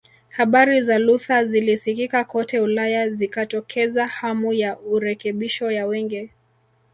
[0.29, 6.29] Habari za Luther zilisikika kote Ulaya zikatokeza hamu ya urekebisho ya wengi